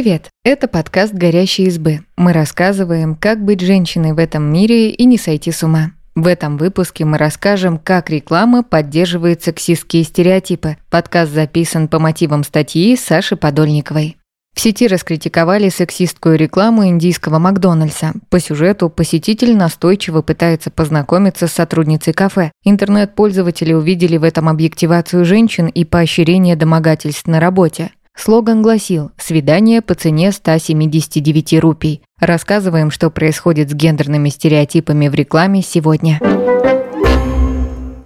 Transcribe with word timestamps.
Привет! 0.00 0.30
Это 0.44 0.68
подкаст 0.68 1.12
«Горящие 1.12 1.66
избы». 1.66 2.02
Мы 2.16 2.32
рассказываем, 2.32 3.16
как 3.16 3.44
быть 3.44 3.60
женщиной 3.60 4.12
в 4.12 4.20
этом 4.20 4.44
мире 4.44 4.90
и 4.90 5.04
не 5.04 5.18
сойти 5.18 5.50
с 5.50 5.64
ума. 5.64 5.90
В 6.14 6.28
этом 6.28 6.56
выпуске 6.56 7.04
мы 7.04 7.18
расскажем, 7.18 7.78
как 7.78 8.08
реклама 8.08 8.62
поддерживает 8.62 9.42
сексистские 9.42 10.04
стереотипы. 10.04 10.76
Подкаст 10.88 11.32
записан 11.32 11.88
по 11.88 11.98
мотивам 11.98 12.44
статьи 12.44 12.94
Саши 12.94 13.34
Подольниковой. 13.34 14.16
В 14.54 14.60
сети 14.60 14.86
раскритиковали 14.86 15.68
сексистскую 15.68 16.38
рекламу 16.38 16.86
индийского 16.86 17.40
Макдональдса. 17.40 18.12
По 18.30 18.38
сюжету 18.38 18.90
посетитель 18.90 19.56
настойчиво 19.56 20.22
пытается 20.22 20.70
познакомиться 20.70 21.48
с 21.48 21.52
сотрудницей 21.52 22.12
кафе. 22.12 22.52
Интернет-пользователи 22.64 23.72
увидели 23.72 24.16
в 24.16 24.22
этом 24.22 24.48
объективацию 24.48 25.24
женщин 25.24 25.66
и 25.66 25.84
поощрение 25.84 26.54
домогательств 26.54 27.26
на 27.26 27.40
работе. 27.40 27.90
Слоган 28.18 28.62
гласил 28.62 29.12
«Свидание 29.16 29.80
по 29.80 29.94
цене 29.94 30.32
179 30.32 31.60
рупий». 31.60 32.02
Рассказываем, 32.20 32.90
что 32.90 33.10
происходит 33.10 33.70
с 33.70 33.74
гендерными 33.74 34.28
стереотипами 34.28 35.06
в 35.06 35.14
рекламе 35.14 35.62
сегодня. 35.62 36.18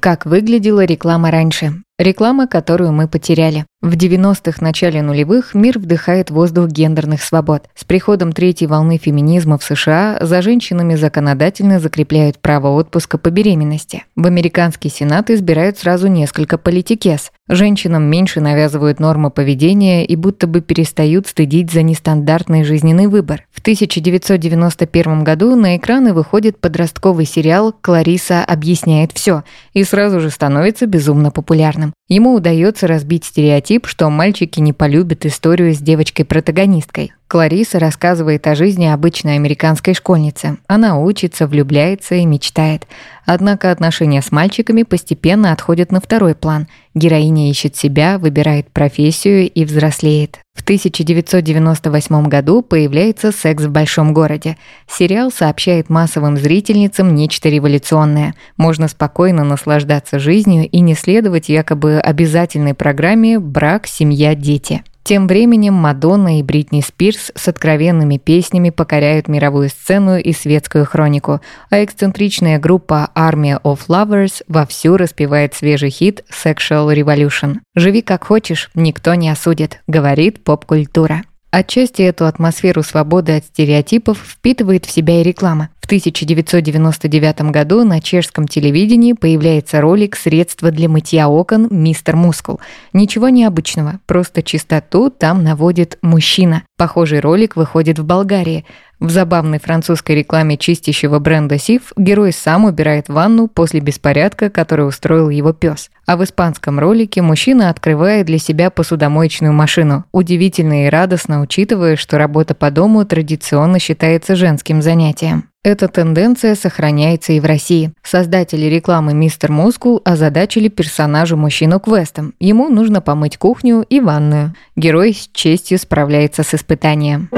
Как 0.01 0.27
выглядела 0.27 0.85
реклама 0.85 1.31
раньше? 1.31 1.83
Реклама, 1.99 2.47
которую 2.47 2.93
мы 2.93 3.09
потеряли. 3.09 3.65
В 3.83 3.95
90-х, 3.95 4.59
начале 4.61 5.03
нулевых 5.03 5.55
мир 5.55 5.77
вдыхает 5.77 6.31
воздух 6.31 6.69
гендерных 6.69 7.21
свобод. 7.21 7.65
С 7.75 7.83
приходом 7.83 8.31
третьей 8.31 8.69
волны 8.69 8.97
феминизма 8.97 9.59
в 9.59 9.65
США 9.65 10.19
за 10.21 10.41
женщинами 10.41 10.95
законодательно 10.95 11.81
закрепляют 11.81 12.39
право 12.39 12.69
отпуска 12.69 13.19
по 13.19 13.31
беременности. 13.31 14.05
В 14.15 14.25
американский 14.29 14.89
сенат 14.89 15.31
избирают 15.31 15.79
сразу 15.79 16.07
несколько 16.07 16.59
политикес. 16.59 17.33
Женщинам 17.49 18.05
меньше 18.05 18.41
навязывают 18.41 19.01
нормы 19.01 19.31
поведения 19.33 20.07
и 20.07 20.15
будто 20.15 20.47
бы 20.47 20.61
перестают 20.61 21.27
стыдить 21.27 21.73
за 21.73 21.83
нестандартный 21.83 22.63
жизненный 22.63 23.09
выбор. 23.09 23.47
В 23.51 23.59
1991 23.59 25.25
году 25.25 25.57
на 25.57 25.77
экраны 25.77 26.15
выходит 26.15 26.61
подростковый 26.61 27.27
сериал 27.27 27.75
«Клариса 27.81 28.45
объясняет 28.45 29.11
все» 29.13 29.43
и 29.73 29.83
сразу 29.83 30.21
же 30.21 30.31
становится 30.31 30.87
безумно 30.87 31.33
популярным. 31.33 31.93
Ему 32.13 32.35
удается 32.35 32.87
разбить 32.87 33.25
стереотип, 33.25 33.87
что 33.87 34.11
мальчики 34.11 34.61
не 34.61 34.75
полюбят 34.75 35.25
историю 35.25 35.73
с 35.73 35.79
девочкой-протагонисткой. 35.79 37.15
Клариса 37.33 37.79
рассказывает 37.79 38.47
о 38.47 38.55
жизни 38.55 38.85
обычной 38.85 39.37
американской 39.37 39.95
школьницы. 39.95 40.59
Она 40.67 40.99
учится, 40.99 41.47
влюбляется 41.47 42.17
и 42.17 42.27
мечтает. 42.27 42.87
Однако 43.25 43.71
отношения 43.71 44.21
с 44.21 44.31
мальчиками 44.31 44.83
постепенно 44.83 45.51
отходят 45.51 45.93
на 45.93 46.03
второй 46.03 46.35
план. 46.35 46.69
Героиня 46.95 47.49
ищет 47.49 47.75
себя, 47.75 48.19
выбирает 48.19 48.71
профессию 48.71 49.51
и 49.51 49.65
взрослеет. 49.65 50.41
В 50.53 50.61
1998 50.63 52.29
году 52.29 52.61
появляется 52.61 53.33
«Секс 53.33 53.65
в 53.65 53.71
большом 53.71 54.13
городе». 54.13 54.59
Сериал 54.87 55.31
сообщает 55.31 55.89
массовым 55.89 56.37
зрительницам 56.37 57.15
нечто 57.15 57.49
революционное. 57.49 58.35
Можно 58.59 58.89
спокойно 58.89 59.43
наслаждаться 59.43 60.19
жизнью 60.19 60.69
и 60.69 60.81
не 60.81 60.95
следовать 60.95 61.49
якобы 61.49 61.99
обязательной 61.99 62.75
программе 62.75 63.39
«брак, 63.39 63.87
семья, 63.87 64.35
дети». 64.35 64.83
Тем 65.05 65.27
временем 65.27 65.75
Мадонна 65.75 66.39
и 66.39 66.43
Бритни 66.45 66.81
Спирс 66.81 67.33
с 67.35 67.49
откровенными 67.49 68.19
песнями 68.19 68.71
покоряют 68.71 69.27
мировую 69.27 69.69
сцену 69.69 70.17
и 70.17 70.33
светскую 70.33 70.87
хронику, 70.87 71.41
а 71.71 71.83
эксцентричная 71.83 72.61
группа 72.61 73.11
Army 73.17 73.61
of 73.63 73.81
Lovers 73.89 74.43
вовсю 74.47 74.97
распевает 74.97 75.55
свежий 75.55 75.91
хит 75.91 76.25
Sexual 76.31 76.95
Revolution. 76.95 77.57
«Живи 77.75 78.03
как 78.03 78.25
хочешь, 78.25 78.71
никто 78.75 79.15
не 79.15 79.29
осудит», 79.29 79.81
говорит 79.89 80.45
поп-культура. 80.45 81.23
Отчасти 81.51 82.01
эту 82.01 82.25
атмосферу 82.25 82.83
свободы 82.83 83.37
от 83.37 83.45
стереотипов 83.45 84.19
впитывает 84.19 84.87
в 84.87 84.91
себя 84.91 85.21
и 85.21 85.23
реклама. 85.23 85.69
В 85.83 85.87
1999 85.87 87.51
году 87.51 87.85
на 87.85 88.01
чешском 88.01 88.47
телевидении 88.47 89.15
появляется 89.15 89.81
ролик 89.81 90.17
«Средства 90.17 90.71
для 90.71 90.89
мытья 90.89 91.29
окон 91.29 91.67
Мистер 91.71 92.15
Мускул». 92.15 92.61
Ничего 92.93 93.29
необычного, 93.29 93.99
просто 94.07 94.45
чистоту 94.45 95.11
там 95.11 95.43
наводит 95.43 95.99
мужчина. 96.01 96.63
Похожий 96.79 97.19
ролик 97.19 97.57
выходит 97.57 97.99
в 97.99 98.05
Болгарии. 98.05 98.65
В 99.01 99.11
забавной 99.11 99.59
французской 99.59 100.15
рекламе 100.15 100.57
чистящего 100.57 101.19
бренда 101.19 101.59
Сиф 101.59 101.93
герой 101.97 102.33
сам 102.33 102.65
убирает 102.65 103.09
ванну 103.09 103.49
после 103.49 103.81
беспорядка, 103.81 104.51
который 104.51 104.87
устроил 104.87 105.29
его 105.29 105.53
пес. 105.53 105.91
А 106.07 106.17
в 106.17 106.23
испанском 106.23 106.79
ролике 106.79 107.23
мужчина 107.23 107.69
открывает 107.69 108.27
для 108.27 108.39
себя 108.39 108.71
посудомоечную 108.71 109.53
машину, 109.53 110.05
удивительно 110.13 110.87
и 110.87 110.89
радостно 110.89 111.41
учитывая, 111.41 111.97
что 111.97 112.19
работа 112.19 112.55
по 112.55 112.71
дому 112.71 113.05
традиционно 113.05 113.81
считается 113.81 114.37
женским 114.37 114.81
занятием. 114.81 115.52
Эта 115.65 115.87
тенденция 115.87 116.57
сохраняется 116.57 117.33
и 117.33 117.41
в 117.41 117.45
России. 117.45 117.93
Создатели 118.03 118.67
рекламы 118.67 119.15
«Мистер 119.15 119.53
Мускул» 119.53 120.03
озадачили 120.05 120.69
персонажа 120.69 121.37
мужчину 121.37 121.79
квестом. 121.79 122.35
Ему 122.41 122.69
нужно 122.69 123.01
помыть 123.01 123.39
кухню 123.39 123.87
и 123.89 124.01
ванную. 124.01 124.55
Герой 124.75 125.15
с 125.15 125.31
честью 125.33 125.79
справляется 125.79 126.43
с 126.43 126.55
испытанием 126.55 127.29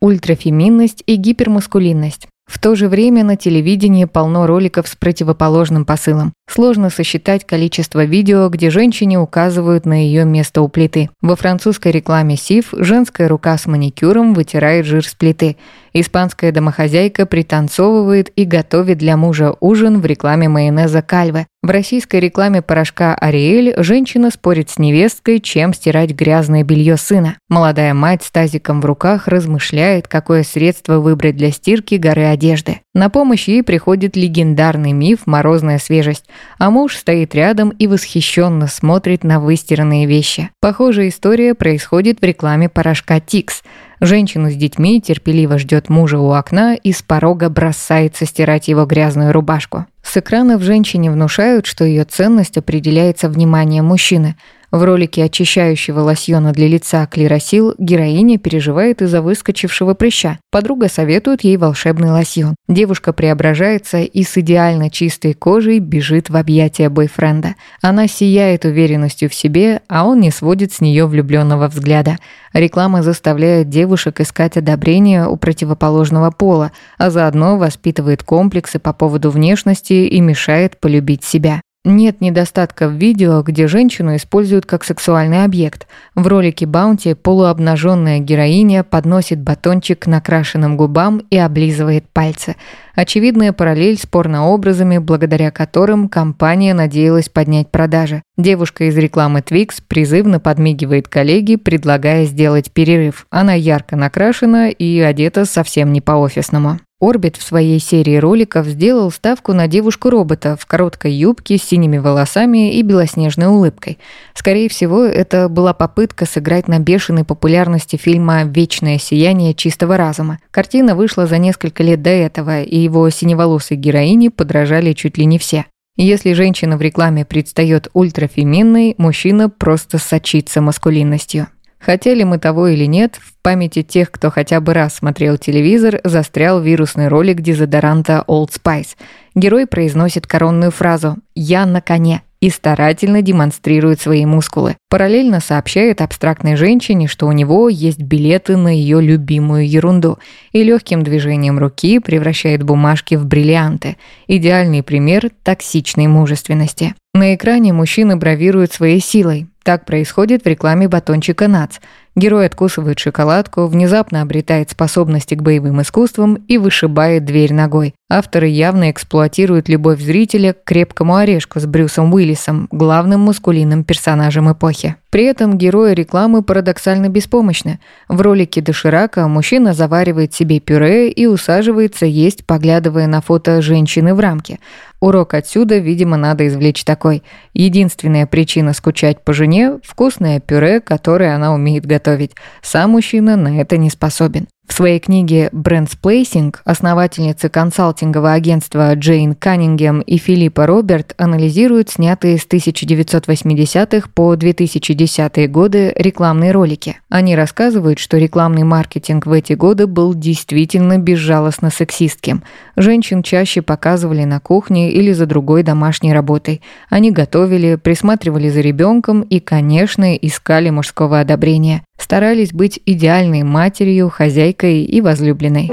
ультрафеминность 0.00 1.02
и 1.06 1.16
гипермаскулинность. 1.16 2.26
В 2.46 2.58
то 2.58 2.74
же 2.74 2.88
время 2.88 3.22
на 3.22 3.36
телевидении 3.36 4.06
полно 4.06 4.46
роликов 4.46 4.88
с 4.88 4.96
противоположным 4.96 5.84
посылом. 5.84 6.32
Сложно 6.52 6.90
сосчитать 6.90 7.46
количество 7.46 8.04
видео, 8.04 8.48
где 8.48 8.70
женщине 8.70 9.20
указывают 9.20 9.86
на 9.86 10.04
ее 10.04 10.24
место 10.24 10.62
у 10.62 10.68
плиты. 10.68 11.08
Во 11.22 11.36
французской 11.36 11.92
рекламе 11.92 12.36
Сиф 12.36 12.70
женская 12.72 13.28
рука 13.28 13.56
с 13.56 13.66
маникюром 13.66 14.34
вытирает 14.34 14.84
жир 14.84 15.06
с 15.06 15.14
плиты. 15.14 15.56
Испанская 15.92 16.50
домохозяйка 16.50 17.24
пританцовывает 17.24 18.32
и 18.34 18.44
готовит 18.44 18.98
для 18.98 19.16
мужа 19.16 19.54
ужин 19.60 20.00
в 20.00 20.06
рекламе 20.06 20.48
майонеза 20.48 21.02
Кальве. 21.02 21.46
В 21.62 21.68
российской 21.68 22.20
рекламе 22.20 22.62
порошка 22.62 23.14
Ариэль 23.14 23.74
женщина 23.76 24.30
спорит 24.30 24.70
с 24.70 24.78
невесткой, 24.78 25.40
чем 25.40 25.74
стирать 25.74 26.12
грязное 26.12 26.64
белье 26.64 26.96
сына. 26.96 27.36
Молодая 27.48 27.92
мать 27.92 28.22
с 28.22 28.30
тазиком 28.30 28.80
в 28.80 28.86
руках 28.86 29.28
размышляет, 29.28 30.08
какое 30.08 30.42
средство 30.42 31.00
выбрать 31.00 31.36
для 31.36 31.50
стирки 31.50 31.96
горы 31.96 32.24
одежды. 32.24 32.80
На 32.94 33.10
помощь 33.10 33.46
ей 33.46 33.62
приходит 33.62 34.16
легендарный 34.16 34.92
миф 34.92 35.26
«Морозная 35.26 35.78
свежесть», 35.78 36.24
а 36.58 36.70
муж 36.70 36.96
стоит 36.96 37.34
рядом 37.34 37.70
и 37.70 37.86
восхищенно 37.86 38.66
смотрит 38.66 39.24
на 39.24 39.40
выстиранные 39.40 40.06
вещи. 40.06 40.50
Похожая 40.60 41.08
история 41.08 41.54
происходит 41.54 42.20
в 42.20 42.24
рекламе 42.24 42.68
порошка 42.68 43.20
Тикс. 43.20 43.62
Женщина 44.00 44.50
с 44.50 44.54
детьми 44.54 45.00
терпеливо 45.00 45.58
ждет 45.58 45.88
мужа 45.88 46.18
у 46.18 46.30
окна 46.32 46.74
и 46.74 46.92
с 46.92 47.02
порога 47.02 47.50
бросается 47.50 48.26
стирать 48.26 48.68
его 48.68 48.84
грязную 48.86 49.32
рубашку. 49.32 49.86
С 50.02 50.16
экранов 50.16 50.62
женщине 50.62 51.10
внушают, 51.10 51.66
что 51.66 51.84
ее 51.84 52.04
ценность 52.04 52.56
определяется 52.56 53.28
вниманием 53.28 53.86
мужчины– 53.86 54.36
в 54.70 54.84
ролике 54.84 55.24
очищающего 55.24 56.00
лосьона 56.00 56.52
для 56.52 56.68
лица 56.68 57.06
Клиросил 57.06 57.74
героиня 57.78 58.38
переживает 58.38 59.02
из-за 59.02 59.20
выскочившего 59.20 59.94
прыща. 59.94 60.38
Подруга 60.50 60.88
советует 60.88 61.42
ей 61.42 61.56
волшебный 61.56 62.10
лосьон. 62.10 62.54
Девушка 62.68 63.12
преображается 63.12 63.98
и 63.98 64.22
с 64.22 64.38
идеально 64.38 64.90
чистой 64.90 65.34
кожей 65.34 65.80
бежит 65.80 66.30
в 66.30 66.36
объятия 66.36 66.88
бойфренда. 66.88 67.56
Она 67.82 68.06
сияет 68.06 68.64
уверенностью 68.64 69.28
в 69.28 69.34
себе, 69.34 69.82
а 69.88 70.06
он 70.06 70.20
не 70.20 70.30
сводит 70.30 70.72
с 70.72 70.80
нее 70.80 71.06
влюбленного 71.06 71.68
взгляда. 71.68 72.18
Реклама 72.52 73.02
заставляет 73.02 73.68
девушек 73.68 74.20
искать 74.20 74.56
одобрение 74.56 75.26
у 75.26 75.36
противоположного 75.36 76.30
пола, 76.30 76.72
а 76.98 77.10
заодно 77.10 77.58
воспитывает 77.58 78.22
комплексы 78.22 78.78
по 78.78 78.92
поводу 78.92 79.30
внешности 79.30 79.92
и 79.92 80.20
мешает 80.20 80.78
полюбить 80.78 81.24
себя. 81.24 81.60
Нет 81.82 82.20
недостатка 82.20 82.88
в 82.88 82.92
видео, 82.92 83.40
где 83.40 83.66
женщину 83.66 84.14
используют 84.16 84.66
как 84.66 84.84
сексуальный 84.84 85.44
объект. 85.44 85.86
В 86.14 86.26
ролике 86.26 86.66
Баунти 86.66 87.14
полуобнаженная 87.14 88.18
героиня 88.18 88.84
подносит 88.84 89.40
батончик 89.40 90.00
к 90.00 90.06
накрашенным 90.06 90.76
губам 90.76 91.22
и 91.30 91.38
облизывает 91.38 92.04
пальцы. 92.12 92.56
Очевидная 92.94 93.54
параллель 93.54 93.96
с 93.96 94.04
порнообразами, 94.04 94.98
благодаря 94.98 95.50
которым 95.50 96.10
компания 96.10 96.74
надеялась 96.74 97.30
поднять 97.30 97.70
продажи. 97.70 98.22
Девушка 98.36 98.84
из 98.84 98.98
рекламы 98.98 99.40
Twix 99.40 99.82
призывно 99.88 100.38
подмигивает 100.38 101.08
коллеге, 101.08 101.56
предлагая 101.56 102.26
сделать 102.26 102.70
перерыв. 102.70 103.26
Она 103.30 103.54
ярко 103.54 103.96
накрашена 103.96 104.68
и 104.68 105.00
одета 105.00 105.46
совсем 105.46 105.94
не 105.94 106.02
по-офисному. 106.02 106.78
Орбит 107.00 107.38
в 107.38 107.42
своей 107.42 107.80
серии 107.80 108.16
роликов 108.16 108.66
сделал 108.66 109.10
ставку 109.10 109.54
на 109.54 109.66
девушку-робота 109.66 110.56
в 110.60 110.66
короткой 110.66 111.12
юбке 111.12 111.56
с 111.56 111.62
синими 111.62 111.96
волосами 111.96 112.74
и 112.74 112.82
белоснежной 112.82 113.46
улыбкой. 113.46 113.98
Скорее 114.34 114.68
всего, 114.68 115.02
это 115.04 115.48
была 115.48 115.72
попытка 115.72 116.26
сыграть 116.26 116.68
на 116.68 116.78
бешеной 116.78 117.24
популярности 117.24 117.96
фильма 117.96 118.44
«Вечное 118.44 118.98
сияние 118.98 119.54
чистого 119.54 119.96
разума». 119.96 120.40
Картина 120.50 120.94
вышла 120.94 121.26
за 121.26 121.38
несколько 121.38 121.82
лет 121.82 122.02
до 122.02 122.10
этого, 122.10 122.60
и 122.62 122.76
его 122.76 123.08
синеволосой 123.08 123.78
героине 123.78 124.30
подражали 124.30 124.92
чуть 124.92 125.16
ли 125.16 125.24
не 125.24 125.38
все. 125.38 125.64
Если 125.96 126.34
женщина 126.34 126.76
в 126.76 126.82
рекламе 126.82 127.24
предстает 127.24 127.88
ультрафеминной, 127.94 128.94
мужчина 128.98 129.48
просто 129.48 129.96
сочится 129.96 130.60
маскулинностью. 130.60 131.46
Хотели 131.80 132.24
мы 132.24 132.38
того 132.38 132.68
или 132.68 132.84
нет, 132.84 133.16
в 133.20 133.32
памяти 133.42 133.82
тех, 133.82 134.10
кто 134.10 134.30
хотя 134.30 134.60
бы 134.60 134.74
раз 134.74 134.96
смотрел 134.96 135.38
телевизор, 135.38 136.00
застрял 136.04 136.60
вирусный 136.60 137.08
ролик 137.08 137.40
дезодоранта 137.40 138.22
Old 138.28 138.50
Spice. 138.50 138.96
Герой 139.34 139.66
произносит 139.66 140.26
коронную 140.26 140.72
фразу 140.72 141.16
«Я 141.34 141.64
на 141.64 141.80
коне» 141.80 142.22
и 142.40 142.48
старательно 142.48 143.22
демонстрирует 143.22 144.00
свои 144.00 144.24
мускулы. 144.24 144.76
Параллельно 144.88 145.40
сообщает 145.40 146.00
абстрактной 146.00 146.56
женщине, 146.56 147.06
что 147.06 147.26
у 147.26 147.32
него 147.32 147.68
есть 147.68 148.00
билеты 148.00 148.56
на 148.56 148.68
ее 148.68 149.00
любимую 149.00 149.68
ерунду, 149.68 150.18
и 150.52 150.62
легким 150.62 151.02
движением 151.02 151.58
руки 151.58 151.98
превращает 151.98 152.62
бумажки 152.62 153.14
в 153.14 153.26
бриллианты. 153.26 153.96
Идеальный 154.26 154.82
пример 154.82 155.30
токсичной 155.42 156.06
мужественности. 156.06 156.94
На 157.14 157.34
экране 157.34 157.72
мужчина 157.72 158.16
бравирует 158.16 158.72
своей 158.72 159.00
силой. 159.00 159.46
Так 159.70 159.84
происходит 159.84 160.42
в 160.42 160.48
рекламе 160.48 160.88
батончика 160.88 161.46
НАЦ– 161.46 161.78
Герой 162.16 162.46
откусывает 162.46 162.98
шоколадку, 162.98 163.66
внезапно 163.66 164.20
обретает 164.22 164.70
способности 164.70 165.36
к 165.36 165.42
боевым 165.42 165.80
искусствам 165.80 166.34
и 166.48 166.58
вышибает 166.58 167.24
дверь 167.24 167.54
ногой. 167.54 167.94
Авторы 168.10 168.48
явно 168.48 168.90
эксплуатируют 168.90 169.68
любовь 169.68 170.00
зрителя 170.00 170.52
к 170.52 170.64
крепкому 170.64 171.14
орешку 171.16 171.60
с 171.60 171.66
Брюсом 171.66 172.12
Уиллисом, 172.12 172.66
главным 172.72 173.20
мускулинным 173.20 173.84
персонажем 173.84 174.50
эпохи. 174.52 174.96
При 175.10 175.24
этом 175.24 175.58
герои 175.58 175.92
рекламы 175.92 176.42
парадоксально 176.42 177.08
беспомощны. 177.08 177.80
В 178.08 178.20
ролике 178.20 178.60
Доширака 178.60 179.26
мужчина 179.26 179.74
заваривает 179.74 180.32
себе 180.32 180.60
пюре 180.60 181.10
и 181.10 181.26
усаживается 181.26 182.06
есть, 182.06 182.46
поглядывая 182.46 183.08
на 183.08 183.20
фото 183.20 183.60
женщины 183.60 184.14
в 184.14 184.20
рамке. 184.20 184.60
Урок 185.00 185.34
отсюда, 185.34 185.78
видимо, 185.78 186.16
надо 186.16 186.46
извлечь 186.46 186.84
такой. 186.84 187.24
Единственная 187.54 188.26
причина 188.26 188.72
скучать 188.72 189.24
по 189.24 189.32
жене– 189.32 189.80
вкусное 189.82 190.38
пюре, 190.38 190.80
которое 190.80 191.34
она 191.34 191.52
умеет 191.54 191.86
готовить. 191.86 192.32
Сам 192.62 192.90
мужчина 192.90 193.36
на 193.36 193.60
это 193.60 193.78
не 193.78 193.90
способен. 193.90 194.46
В 194.70 194.72
своей 194.72 195.00
книге 195.00 195.48
«Brandsplaining» 195.50 196.62
основательницы 196.64 197.48
консалтингового 197.48 198.32
агентства 198.32 198.94
Джейн 198.94 199.34
Каннингем 199.34 200.00
и 200.00 200.16
Филиппа 200.16 200.64
Робертс 200.64 201.12
анализируют 201.18 201.90
снятые 201.90 202.38
с 202.38 202.46
1980-х 202.46 204.08
по 204.14 204.32
2010-е 204.34 205.48
годы 205.48 205.92
рекламные 205.96 206.52
ролики. 206.52 206.98
Они 207.08 207.34
рассказывают, 207.34 207.98
что 207.98 208.16
рекламный 208.16 208.62
маркетинг 208.62 209.26
в 209.26 209.32
эти 209.32 209.54
годы 209.54 209.88
был 209.88 210.14
действительно 210.14 210.98
безжалостно 210.98 211.70
сексистским. 211.70 212.44
Женщин 212.76 213.24
чаще 213.24 213.62
показывали 213.62 214.22
на 214.22 214.38
кухне 214.38 214.92
или 214.92 215.10
за 215.12 215.26
другой 215.26 215.64
домашней 215.64 216.12
работой. 216.12 216.62
Они 216.88 217.10
готовили, 217.10 217.74
присматривали 217.74 218.48
за 218.48 218.60
ребенком 218.60 219.22
и, 219.22 219.40
конечно, 219.40 220.14
искали 220.14 220.70
мужского 220.70 221.18
одобрения 221.18 221.82
старались 222.00 222.52
быть 222.52 222.80
идеальной 222.86 223.42
матерью, 223.42 224.08
хозяйкой 224.08 224.84
и 224.84 225.00
возлюбленной. 225.00 225.70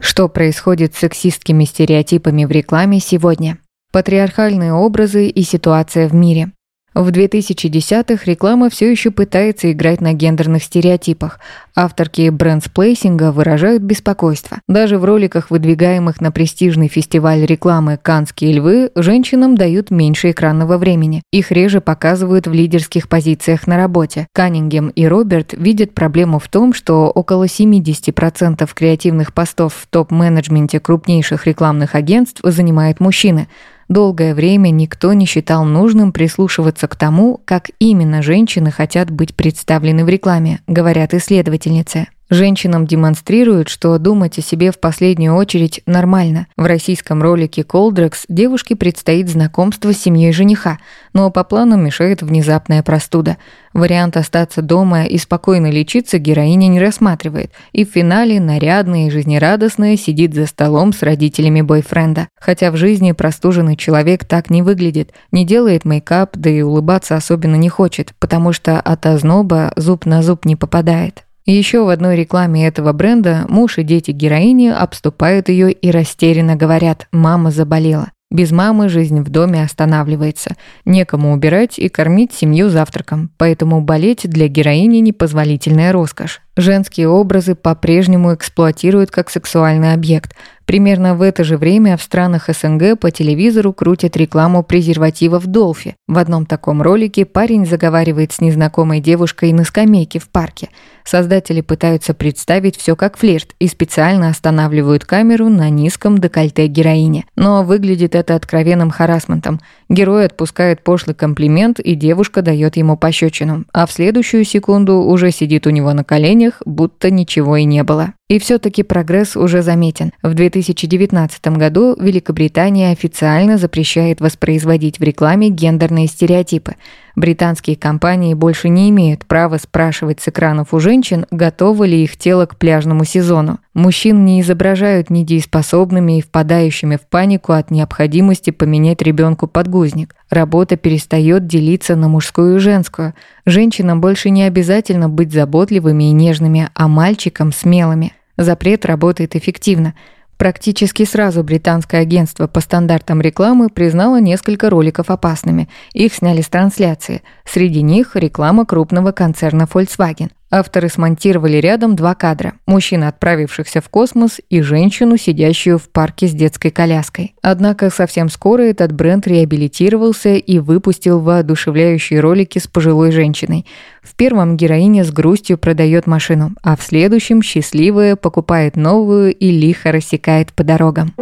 Что 0.00 0.28
происходит 0.28 0.94
с 0.94 0.98
сексистскими 0.98 1.64
стереотипами 1.64 2.44
в 2.44 2.50
рекламе 2.50 3.00
сегодня? 3.00 3.58
Патриархальные 3.92 4.72
образы 4.72 5.28
и 5.28 5.42
ситуация 5.42 6.08
в 6.08 6.14
мире. 6.14 6.52
В 6.94 7.08
2010-х 7.08 8.24
реклама 8.26 8.68
все 8.68 8.90
еще 8.90 9.10
пытается 9.10 9.72
играть 9.72 10.02
на 10.02 10.12
гендерных 10.12 10.62
стереотипах. 10.62 11.40
Авторки 11.74 12.28
брендсплейнинга 12.28 13.32
выражают 13.32 13.82
беспокойство. 13.82 14.58
Даже 14.68 14.98
в 14.98 15.04
роликах, 15.06 15.50
выдвигаемых 15.50 16.20
на 16.20 16.30
престижный 16.30 16.88
фестиваль 16.88 17.46
рекламы 17.46 17.98
«Канские 18.00 18.52
львы», 18.52 18.90
женщинам 18.94 19.56
дают 19.56 19.90
меньше 19.90 20.32
экранного 20.32 20.76
времени. 20.76 21.22
Их 21.32 21.50
реже 21.50 21.80
показывают 21.80 22.46
в 22.46 22.52
лидерских 22.52 23.08
позициях 23.08 23.66
на 23.66 23.78
работе. 23.78 24.26
Каннингем 24.34 24.88
и 24.90 25.06
Робертс 25.06 25.54
видят 25.54 25.94
проблему 25.94 26.38
в 26.38 26.48
том, 26.48 26.74
что 26.74 27.08
около 27.08 27.44
70% 27.44 28.68
креативных 28.74 29.32
постов 29.32 29.74
в 29.74 29.86
топ-менеджменте 29.86 30.78
крупнейших 30.78 31.46
рекламных 31.46 31.94
агентств 31.94 32.42
занимают 32.44 33.00
мужчины– 33.00 33.48
Долгое 33.92 34.32
время 34.32 34.70
никто 34.70 35.12
не 35.12 35.26
считал 35.26 35.66
нужным 35.66 36.12
прислушиваться 36.12 36.88
к 36.88 36.96
тому, 36.96 37.42
как 37.44 37.68
именно 37.78 38.22
женщины 38.22 38.70
хотят 38.70 39.10
быть 39.10 39.36
представлены 39.36 40.06
в 40.06 40.08
рекламе, 40.08 40.60
говорят 40.66 41.12
исследовательницы. 41.12 42.06
Женщинам 42.32 42.86
демонстрируют, 42.86 43.68
что 43.68 43.98
думать 43.98 44.38
о 44.38 44.40
себе 44.40 44.72
в 44.72 44.80
последнюю 44.80 45.34
очередь 45.34 45.82
нормально. 45.84 46.46
В 46.56 46.64
российском 46.64 47.22
ролике 47.22 47.62
«Колдрекс» 47.62 48.24
девушке 48.26 48.74
предстоит 48.74 49.28
знакомство 49.28 49.92
с 49.92 49.98
семьей 49.98 50.32
жениха, 50.32 50.78
но 51.12 51.30
по 51.30 51.44
плану 51.44 51.76
мешает 51.76 52.22
внезапная 52.22 52.82
простуда. 52.82 53.36
Вариант 53.74 54.16
остаться 54.16 54.62
дома 54.62 55.04
и 55.04 55.18
спокойно 55.18 55.70
лечиться 55.70 56.18
героиня 56.18 56.68
не 56.68 56.80
рассматривает, 56.80 57.52
и 57.72 57.84
в 57.84 57.90
финале 57.90 58.40
нарядная 58.40 59.08
и 59.08 59.10
жизнерадостная 59.10 59.98
сидит 59.98 60.32
за 60.32 60.46
столом 60.46 60.94
с 60.94 61.02
родителями 61.02 61.60
бойфренда. 61.60 62.28
Хотя 62.40 62.70
в 62.70 62.78
жизни 62.78 63.12
простуженный 63.12 63.76
человек 63.76 64.24
так 64.24 64.48
не 64.48 64.62
выглядит, 64.62 65.12
не 65.32 65.44
делает 65.44 65.84
мейкап, 65.84 66.34
да 66.38 66.48
и 66.48 66.62
улыбаться 66.62 67.14
особенно 67.14 67.56
не 67.56 67.68
хочет, 67.68 68.14
потому 68.18 68.54
что 68.54 68.80
от 68.80 69.04
озноба 69.04 69.74
зуб 69.76 70.06
на 70.06 70.22
зуб 70.22 70.46
не 70.46 70.56
попадает. 70.56 71.24
Еще 71.44 71.84
в 71.84 71.88
одной 71.88 72.16
рекламе 72.16 72.66
этого 72.66 72.92
бренда 72.92 73.46
муж 73.48 73.78
и 73.78 73.82
дети 73.82 74.12
героини 74.12 74.68
обступают 74.68 75.48
ее 75.48 75.72
и 75.72 75.90
растерянно 75.90 76.54
говорят 76.54 77.08
«мама 77.10 77.50
заболела». 77.50 78.12
Без 78.30 78.50
мамы 78.50 78.88
жизнь 78.88 79.20
в 79.20 79.28
доме 79.28 79.62
останавливается. 79.62 80.56
Некому 80.86 81.34
убирать 81.34 81.78
и 81.78 81.90
кормить 81.90 82.32
семью 82.32 82.70
завтраком, 82.70 83.30
поэтому 83.36 83.82
болеть 83.82 84.22
для 84.24 84.48
героини 84.48 84.98
непозволительная 84.98 85.92
роскошь. 85.92 86.40
Женские 86.56 87.08
образы 87.08 87.54
по-прежнему 87.54 88.34
эксплуатируют 88.34 89.10
как 89.10 89.30
сексуальный 89.30 89.94
объект. 89.94 90.34
Примерно 90.66 91.14
в 91.16 91.22
это 91.22 91.44
же 91.44 91.56
время 91.56 91.96
в 91.96 92.02
странах 92.02 92.48
СНГ 92.48 92.98
по 92.98 93.10
телевизору 93.10 93.72
крутят 93.72 94.16
рекламу 94.16 94.62
презервативов 94.62 95.46
Долфи. 95.46 95.96
В 96.06 96.18
одном 96.18 96.46
таком 96.46 96.82
ролике 96.82 97.24
парень 97.24 97.66
заговаривает 97.66 98.32
с 98.32 98.40
незнакомой 98.40 99.00
девушкой 99.00 99.52
на 99.52 99.64
скамейке 99.64 100.18
в 100.18 100.28
парке. 100.28 100.68
Создатели 101.04 101.62
пытаются 101.62 102.14
представить 102.14 102.76
все 102.76 102.94
как 102.96 103.16
флирт 103.16 103.54
и 103.58 103.66
специально 103.66 104.28
останавливают 104.28 105.04
камеру 105.04 105.48
на 105.48 105.68
низком 105.68 106.18
декольте 106.18 106.68
героини. 106.68 107.24
Но 107.34 107.64
выглядит 107.64 108.14
это 108.14 108.36
откровенным 108.36 108.90
харасментом. 108.90 109.60
Герой 109.88 110.26
отпускает 110.26 110.84
пошлый 110.84 111.16
комплимент, 111.16 111.80
и 111.80 111.94
девушка 111.94 112.40
дает 112.40 112.76
ему 112.76 112.96
пощечину, 112.96 113.64
а 113.72 113.86
в 113.86 113.92
следующую 113.92 114.44
секунду 114.44 115.00
уже 115.00 115.32
сидит 115.32 115.66
у 115.66 115.70
него 115.70 115.92
на 115.92 116.04
коленях 116.04 116.41
ощущениях, 116.42 116.62
будто 116.64 117.10
ничего 117.10 117.56
и 117.56 117.64
не 117.64 117.82
было. 117.82 118.14
И 118.32 118.38
все-таки 118.38 118.82
прогресс 118.82 119.36
уже 119.36 119.60
заметен. 119.60 120.10
В 120.22 120.32
2019 120.32 121.48
году 121.48 121.94
Великобритания 122.00 122.90
официально 122.90 123.58
запрещает 123.58 124.22
воспроизводить 124.22 124.98
в 124.98 125.02
рекламе 125.02 125.50
гендерные 125.50 126.06
стереотипы. 126.06 126.76
Британские 127.14 127.76
компании 127.76 128.32
больше 128.32 128.70
не 128.70 128.88
имеют 128.88 129.26
права 129.26 129.58
спрашивать 129.58 130.22
с 130.22 130.28
экранов 130.28 130.72
у 130.72 130.80
женщин, 130.80 131.26
готовы 131.30 131.86
ли 131.88 132.02
их 132.02 132.16
тело 132.16 132.46
к 132.46 132.56
пляжному 132.56 133.04
сезону. 133.04 133.58
Мужчин 133.74 134.24
не 134.24 134.40
изображают 134.40 135.10
недееспособными 135.10 136.16
и 136.16 136.22
впадающими 136.22 136.96
в 136.96 137.02
панику 137.02 137.52
от 137.52 137.70
необходимости 137.70 138.48
поменять 138.48 139.02
ребенку 139.02 139.46
подгузник. 139.46 140.14
Работа 140.30 140.78
перестает 140.78 141.46
делиться 141.46 141.96
на 141.96 142.08
мужскую 142.08 142.56
и 142.56 142.60
женскую. 142.60 143.12
Женщинам 143.44 144.00
больше 144.00 144.30
не 144.30 144.44
обязательно 144.44 145.10
быть 145.10 145.34
заботливыми 145.34 146.04
и 146.04 146.12
нежными, 146.12 146.70
а 146.72 146.88
мальчикам 146.88 147.52
смелыми. 147.52 148.14
Запрет 148.36 148.84
работает 148.86 149.36
эффективно. 149.36 149.94
Практически 150.36 151.04
сразу 151.04 151.44
британское 151.44 152.00
агентство 152.00 152.46
по 152.48 152.60
стандартам 152.60 153.20
рекламы 153.20 153.68
признало 153.68 154.20
несколько 154.20 154.70
роликов 154.70 155.10
опасными. 155.10 155.68
Их 155.92 156.14
сняли 156.14 156.40
с 156.40 156.48
трансляции. 156.48 157.22
Среди 157.44 157.82
них 157.82 158.16
реклама 158.16 158.66
крупного 158.66 159.12
концерна 159.12 159.68
Volkswagen. 159.72 160.30
Авторы 160.54 160.90
смонтировали 160.90 161.56
рядом 161.56 161.96
два 161.96 162.14
кадра. 162.14 162.52
Мужчину, 162.66 163.08
отправившихся 163.08 163.80
в 163.80 163.88
космос, 163.88 164.38
и 164.50 164.60
женщину, 164.60 165.16
сидящую 165.16 165.78
в 165.78 165.88
парке 165.88 166.26
с 166.26 166.32
детской 166.32 166.68
коляской. 166.70 167.34
Однако 167.40 167.88
совсем 167.88 168.28
скоро 168.28 168.60
этот 168.60 168.92
бренд 168.92 169.26
реабилитировался 169.26 170.34
и 170.34 170.58
выпустил 170.58 171.20
воодушевляющие 171.20 172.20
ролики 172.20 172.58
с 172.58 172.66
пожилой 172.66 173.12
женщиной. 173.12 173.64
В 174.02 174.14
первом 174.14 174.58
героиня 174.58 175.04
с 175.04 175.10
грустью 175.10 175.56
продает 175.56 176.06
машину, 176.06 176.50
а 176.62 176.76
в 176.76 176.82
следующем 176.82 177.40
счастливая 177.40 178.14
покупает 178.14 178.76
новую 178.76 179.34
и 179.34 179.50
лихо 179.50 179.90
рассекает 179.90 180.52
по 180.52 180.64
дорогам. 180.64 181.14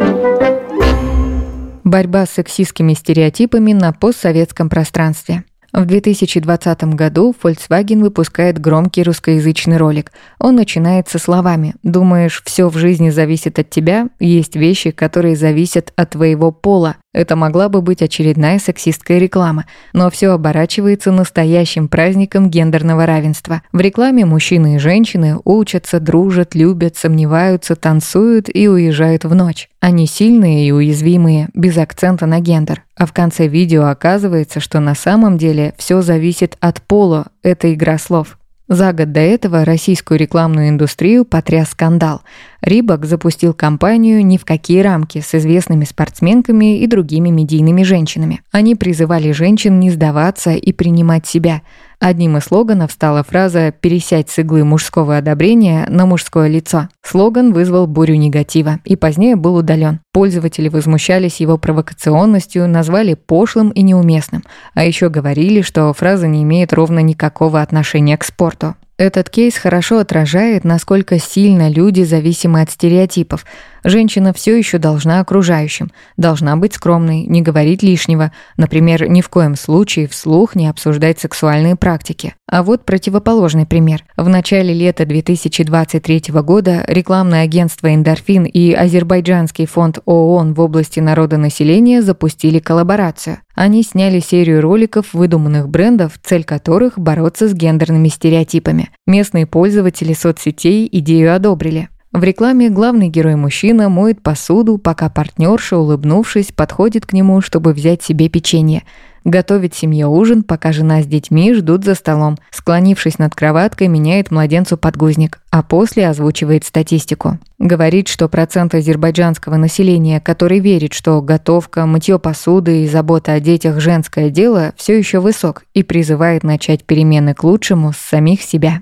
Борьба 1.85 2.25
с 2.25 2.31
сексистскими 2.31 2.93
стереотипами 2.93 3.71
на 3.71 3.93
постсоветском 3.93 4.67
пространстве– 4.67 5.45
в 5.73 5.85
2020 5.85 6.83
году 6.95 7.33
Volkswagen 7.41 8.01
выпускает 8.01 8.59
громкий 8.59 9.03
русскоязычный 9.03 9.77
ролик. 9.77 10.11
Он 10.37 10.55
начинается 10.55 11.17
словами 11.17 11.75
«Думаешь, 11.83 12.41
все 12.45 12.67
в 12.67 12.77
жизни 12.77 13.09
зависит 13.09 13.57
от 13.57 13.69
тебя? 13.69 14.09
Есть 14.19 14.55
вещи, 14.55 14.91
которые 14.91 15.35
зависят 15.35 15.93
от 15.95 16.11
твоего 16.11 16.51
пола». 16.51 16.97
Это 17.13 17.35
могла 17.35 17.67
бы 17.67 17.81
быть 17.81 18.01
очередная 18.01 18.57
сексистская 18.57 19.17
реклама, 19.17 19.65
но 19.91 20.09
все 20.09 20.29
оборачивается 20.29 21.11
настоящим 21.11 21.89
праздником 21.89 22.49
гендерного 22.49 23.05
равенства. 23.05 23.63
В 23.73 23.81
рекламе 23.81 24.25
мужчины 24.25 24.75
и 24.75 24.79
женщины 24.79 25.37
учатся, 25.43 25.99
дружат, 25.99 26.55
любят, 26.55 26.95
сомневаются, 26.95 27.75
танцуют 27.75 28.47
и 28.53 28.69
уезжают 28.69 29.25
в 29.25 29.35
ночь. 29.35 29.69
Они 29.81 30.07
сильные 30.07 30.67
и 30.67 30.71
уязвимые, 30.71 31.49
без 31.53 31.77
акцента 31.77 32.25
на 32.25 32.39
гендер. 32.39 32.83
А 32.95 33.05
в 33.05 33.11
конце 33.11 33.47
видео 33.47 33.87
оказывается, 33.87 34.61
что 34.61 34.79
на 34.79 34.95
самом 34.95 35.37
деле 35.37 35.73
все 35.77 36.01
зависит 36.01 36.55
от 36.61 36.81
пола, 36.81 37.27
это 37.43 37.73
игра 37.73 37.97
слов. 37.97 38.37
За 38.71 38.93
год 38.93 39.11
до 39.11 39.19
этого 39.19 39.65
российскую 39.65 40.17
рекламную 40.17 40.69
индустрию 40.69 41.25
потряс 41.25 41.71
скандал. 41.71 42.21
Рибок 42.61 43.03
запустил 43.05 43.53
кампанию 43.53 44.25
«Ни 44.25 44.37
в 44.37 44.45
какие 44.45 44.79
рамки» 44.79 45.19
с 45.19 45.35
известными 45.35 45.83
спортсменками 45.83 46.79
и 46.79 46.87
другими 46.87 47.27
медийными 47.31 47.83
женщинами. 47.83 48.39
Они 48.49 48.75
призывали 48.75 49.33
женщин 49.33 49.81
не 49.81 49.89
сдаваться 49.91 50.51
и 50.51 50.71
принимать 50.71 51.27
себя– 51.27 51.63
Одним 52.03 52.35
из 52.37 52.45
слоганов 52.45 52.91
стала 52.91 53.23
фраза 53.23 53.71
«пересядь 53.71 54.27
с 54.31 54.39
иглы 54.39 54.63
мужского 54.63 55.17
одобрения 55.17 55.85
на 55.87 56.07
мужское 56.07 56.47
лицо». 56.47 56.89
Слоган 57.03 57.53
вызвал 57.53 57.85
бурю 57.85 58.15
негатива 58.15 58.79
и 58.85 58.95
позднее 58.95 59.35
был 59.35 59.55
удален. 59.55 59.99
Пользователи 60.11 60.67
возмущались 60.67 61.39
его 61.39 61.59
провокационностью, 61.59 62.67
назвали 62.67 63.13
пошлым 63.13 63.69
и 63.69 63.83
неуместным, 63.83 64.43
а 64.73 64.83
еще 64.83 65.09
говорили, 65.09 65.61
что 65.61 65.93
фраза 65.93 66.25
не 66.25 66.41
имеет 66.41 66.73
ровно 66.73 67.01
никакого 67.01 67.61
отношения 67.61 68.17
к 68.17 68.23
спорту. 68.23 68.73
Этот 68.97 69.29
кейс 69.29 69.55
хорошо 69.55 69.99
отражает, 69.99 70.63
насколько 70.63 71.19
сильно 71.19 71.69
люди 71.69 72.01
зависимы 72.01 72.61
от 72.61 72.71
стереотипов. 72.71 73.45
Женщина 73.83 74.33
все 74.33 74.57
еще 74.57 74.77
должна 74.77 75.19
окружающим, 75.19 75.91
должна 76.17 76.55
быть 76.55 76.75
скромной, 76.75 77.23
не 77.23 77.41
говорить 77.41 77.81
лишнего, 77.81 78.31
например, 78.57 79.09
ни 79.09 79.21
в 79.21 79.29
коем 79.29 79.55
случае 79.55 80.07
вслух 80.07 80.55
не 80.55 80.67
обсуждать 80.67 81.19
сексуальные 81.19 81.75
практики. 81.75 82.35
А 82.47 82.63
вот 82.63 82.85
противоположный 82.85 83.65
пример. 83.65 84.03
В 84.17 84.27
начале 84.29 84.73
лета 84.73 85.05
2023 85.05 86.25
года 86.43 86.83
рекламное 86.87 87.43
агентство 87.43 87.93
«Эндорфин» 87.93 88.43
и 88.43 88.73
Азербайджанский 88.73 89.65
фонд 89.65 89.99
ООН 90.05 90.53
в 90.53 90.59
области 90.59 90.99
народонаселения 90.99 92.01
запустили 92.01 92.59
коллаборацию. 92.59 93.37
Они 93.55 93.83
сняли 93.83 94.19
серию 94.19 94.61
роликов 94.61 95.13
выдуманных 95.13 95.69
брендов, 95.69 96.13
цель 96.23 96.43
которых– 96.43 96.93
бороться 96.99 97.47
с 97.47 97.53
гендерными 97.53 98.09
стереотипами. 98.09 98.89
Местные 99.07 99.45
пользователи 99.45 100.13
соцсетей 100.13 100.87
идею 100.91 101.35
одобрили. 101.35 101.89
В 102.13 102.23
рекламе 102.25 102.69
главный 102.69 103.07
герой 103.07 103.35
мужчина 103.35 103.87
моет 103.87 104.21
посуду, 104.21 104.77
пока 104.77 105.09
партнерша, 105.09 105.77
улыбнувшись, 105.77 106.51
подходит 106.51 107.05
к 107.05 107.13
нему, 107.13 107.39
чтобы 107.39 107.71
взять 107.71 108.03
себе 108.03 108.27
печенье. 108.27 108.83
Готовит 109.23 109.75
семье 109.75 110.07
ужин, 110.07 110.43
пока 110.43 110.73
жена 110.73 111.01
с 111.01 111.05
детьми 111.05 111.53
ждут 111.53 111.85
за 111.85 111.95
столом. 111.95 112.37
Склонившись 112.49 113.17
над 113.17 113.33
кроваткой, 113.33 113.87
меняет 113.87 114.29
младенцу 114.29 114.75
подгузник, 114.75 115.39
а 115.51 115.63
после 115.63 116.09
озвучивает 116.09 116.65
статистику. 116.65 117.39
Говорит, 117.59 118.09
что 118.09 118.27
процент 118.27 118.75
азербайджанского 118.75 119.55
населения, 119.55 120.19
который 120.19 120.59
верит, 120.59 120.91
что 120.91 121.21
готовка, 121.21 121.85
мытье 121.85 122.19
посуды 122.19 122.83
и 122.83 122.89
забота 122.89 123.33
о 123.33 123.39
детях 123.39 123.79
женское 123.79 124.29
дело, 124.29 124.73
все 124.75 124.97
еще 124.97 125.19
высок 125.19 125.63
и 125.73 125.83
призывает 125.83 126.43
начать 126.43 126.83
перемены 126.83 127.35
к 127.35 127.45
лучшему 127.45 127.93
с 127.93 127.97
самих 127.97 128.41
себя. 128.41 128.81